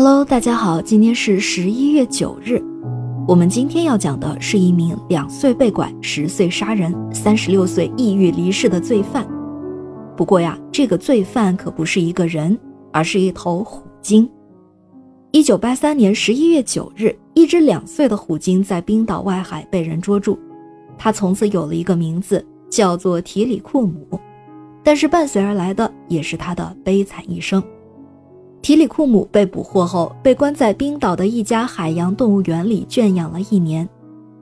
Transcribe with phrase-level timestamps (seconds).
[0.00, 2.62] Hello，大家好，今天是十一月九日。
[3.26, 9.26] 我们今天要讲的是一名两岁被拐、十岁杀人、三十六岁抑郁离世的罪犯。
[10.16, 12.56] 不过呀，这个罪犯可不是一个人，
[12.92, 14.30] 而是一头虎鲸。
[15.32, 20.38] 一九八三年十一月九日，一只两岁的虎鲸在冰岛外海被人捉住，
[20.96, 24.06] 它从此有了一个名字，叫做提里库姆。
[24.84, 27.60] 但是伴随而来的也是他的悲惨一生。
[28.68, 33.88] 提里库姆被捕获后，被关在冰岛的一家海洋动物园里圈养了一年。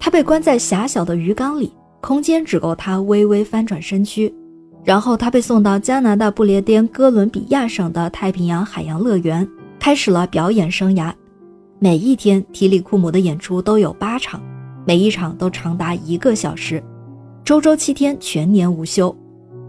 [0.01, 4.35] 他被关在狭小的鱼缸里，空间只够他微微翻转身躯。
[4.83, 9.49] 然后他被送到加拿大不列颠哥伦比亚省的太平洋海洋乐园，
[9.79, 11.13] 开始了表演生涯。
[11.79, 14.43] 每一天，提里库姆的演出都有八场，
[14.85, 16.83] 每一场都长达一个小时，
[17.45, 19.17] 周周七天，全年无休。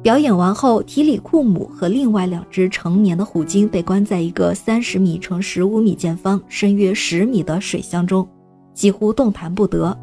[0.07, 8.25] 表演完后，提里库姆和另外两只成年的虎鲸被关在一个三十米乘十五米见方、深约十米的水箱中，
[8.73, 9.93] 几乎动弹不得。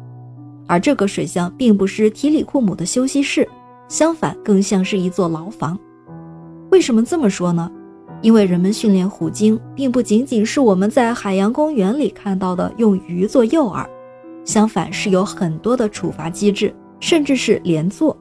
[0.67, 3.49] 而这个水箱并不是提里库姆的休息室，
[3.87, 5.75] 相反，更像是一座牢房。
[6.69, 7.67] 为什么这么说呢？
[8.21, 13.83] 因为人们训练虎鲸，并不仅仅是我们在海洋公园里看到的用鱼做诱饵，
[14.45, 18.15] 相反是有很多的处罚机制，甚至是连坐。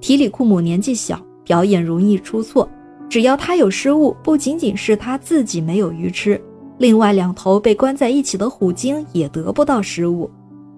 [0.00, 2.68] 提里库姆年纪小，表演容易出错。
[3.08, 6.40] 只要他有失误，不仅仅是他自己没有鱼吃，
[6.78, 10.30] 另外两头被关在一起的虎鲸也得不到食物。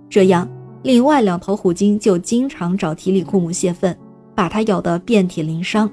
[0.08, 0.48] 这样，
[0.82, 3.96] 另外两头虎鲸就经常找提里库姆泄愤，
[4.34, 5.88] 把他咬得遍体鳞伤。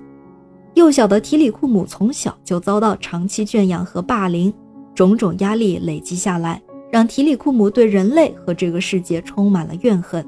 [0.75, 4.53] 幼小的提里库姆从小就遭到长期圈养和霸凌，
[4.95, 10.25] 种种压力累积下来，让提里库姆对人类和这个世界充满了怨恨。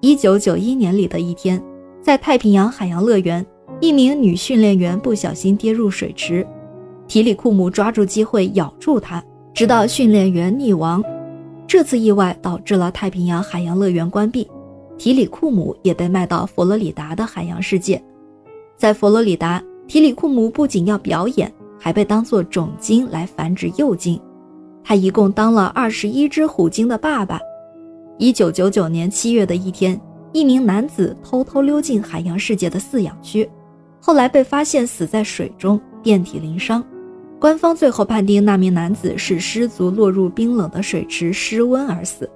[0.00, 1.62] 一九九一年里的一天。
[2.04, 3.44] 在太平洋海洋乐园，
[3.80, 6.46] 一名女训练员不小心跌入水池，
[7.08, 9.24] 提里库姆抓住机会咬住她，
[9.54, 11.02] 直到训练员溺亡。
[11.66, 14.46] 这次意外导致了太平洋海洋乐园关闭，
[14.98, 18.04] 提里库姆也被卖到佛罗里达的海洋世界。
[18.76, 21.50] 在佛罗里达，提里库姆不仅要表演，
[21.80, 24.20] 还被当作种鲸来繁殖幼鲸。
[24.84, 27.40] 他一共当了二十一只虎鲸的爸爸。
[28.18, 29.98] 一九九九年七月的一天。
[30.34, 33.48] 一名男子偷偷溜进海洋世界的饲养区，
[34.00, 36.84] 后来被发现死在水中，遍体鳞伤。
[37.38, 42.28] 官方最后判定那名男子是失足落入冰冷的水池失温而死，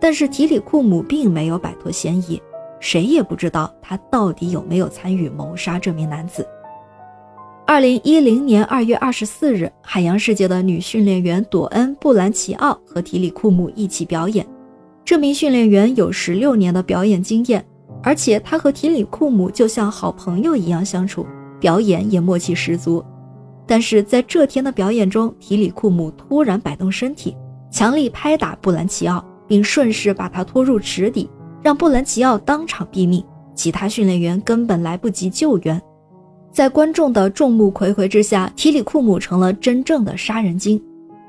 [0.00, 2.40] 但是提里库姆并没有摆脱嫌疑，
[2.78, 6.46] 谁也不知道他到底有没有参与谋杀这名男子。
[7.66, 14.46] 二零一零年二月二十四日，海洋世界的女训练员朵恩·布兰奇奥和提里库姆一起表演。
[15.04, 17.64] 这名训练员有十六年的表演经验，
[18.02, 21.26] 而且他和提里库姆就像好朋友一样相处，
[21.58, 23.04] 表演也默契十足。
[23.66, 27.36] 但是在这天的表演中，提里库姆突然摆动身体，
[27.70, 31.28] 强力拍打布兰奇奥，并顺势把他拖入池底，
[31.62, 33.24] 让布兰奇奥当场毙命。
[33.54, 35.80] 其他训练员根本来不及救援。
[36.50, 40.82] 在观众的众目睽睽之下，提里库姆成了真正的杀人精。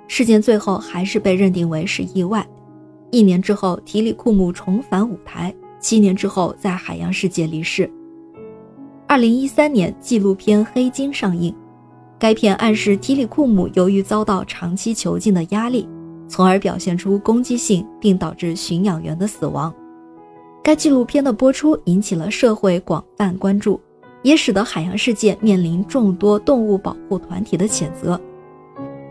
[0.08, 2.46] 事件最后还是被认定为是意外。
[3.14, 5.54] 一年之后，提里库姆重返舞台。
[5.80, 7.88] 七年之后，在海洋世界离世。
[9.06, 11.54] 二零一三年，纪录片《黑金》上映，
[12.18, 15.88] 该片暗示提里库姆由于遭到长期囚禁的压力，
[16.28, 19.72] 从而表现出攻击性，并导致驯养员的死亡。
[20.64, 23.80] 该纪录片的播出引起了社会广泛关注，
[24.24, 28.20] 也使得海洋世界面临众多动物保护团体的谴责。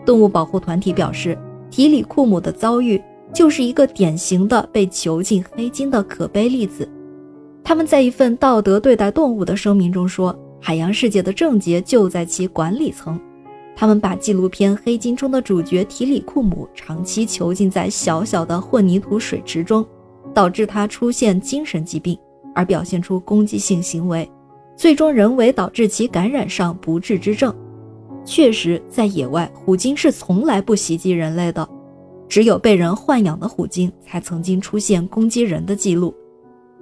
[0.05, 3.01] 动物保护团体表示，提里库姆的遭遇。
[3.33, 6.87] 就是一个典型的被囚禁黑鲸的可悲例子。
[7.63, 13.19] 他们在一份道德对待动物的声明中说：“海洋世界的症结就在其管理层。
[13.75, 19.83] 他们把纪录片《黑鲸》中的主角提里库姆长期囚禁在小小的混凝土水池中，
[20.33, 22.15] 导致他出现精神疾病，
[22.53, 24.29] 而表现出攻击性行为，
[24.75, 27.51] 最终人为导致其感染上不治之症。
[28.23, 31.67] 确实，在野外，虎鲸是从来不袭击人类的。”
[32.27, 36.13] 只有被人豢养的虎鲸才曾经出现攻击人的记录。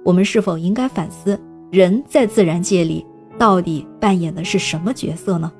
[0.04, 1.38] 我们是否应该反思，
[1.70, 3.04] 人在自然界里
[3.38, 5.52] 到底扮演的是什么角色呢？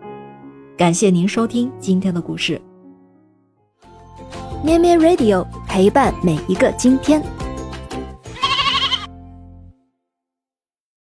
[0.77, 2.61] 感谢您收听今天的故事。
[4.65, 7.23] 咩咩 Radio 陪伴每一个今天。